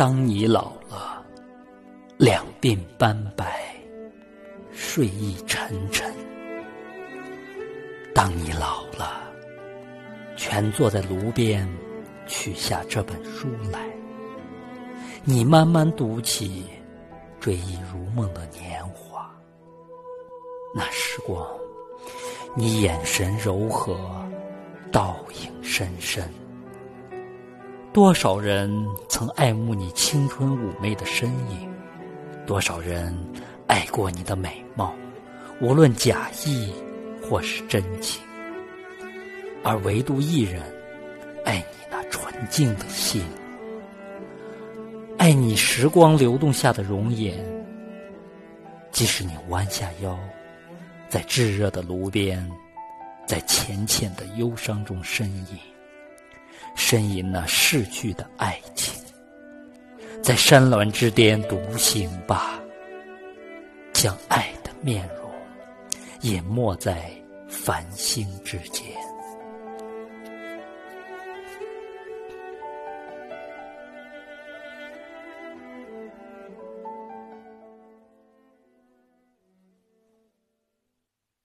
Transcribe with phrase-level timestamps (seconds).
[0.00, 1.22] 当你老了，
[2.16, 3.76] 两鬓斑白，
[4.72, 6.10] 睡意沉沉。
[8.14, 9.20] 当你老了，
[10.38, 11.68] 全坐在炉边，
[12.26, 13.78] 取下这本书来，
[15.22, 16.64] 你慢慢读起
[17.38, 19.30] 追忆如梦的年华。
[20.74, 21.46] 那时光，
[22.56, 24.00] 你眼神柔和，
[24.90, 26.26] 倒影深深。
[27.92, 28.70] 多少人
[29.08, 31.68] 曾爱慕你青春妩媚的身影，
[32.46, 33.12] 多少人
[33.66, 34.94] 爱过你的美貌，
[35.60, 36.72] 无论假意
[37.20, 38.22] 或是真情，
[39.64, 40.62] 而唯独一人
[41.44, 43.24] 爱你那纯净的心，
[45.18, 47.44] 爱你时光流动下的容颜。
[48.92, 50.16] 即使你弯下腰，
[51.08, 52.48] 在炙热的炉边，
[53.26, 55.58] 在浅浅的忧伤中呻吟。
[56.76, 58.94] 呻吟那逝去的爱情，
[60.22, 62.58] 在山峦之巅独行吧，
[63.92, 65.30] 将爱的面容
[66.22, 67.10] 隐没在
[67.48, 68.84] 繁星之间。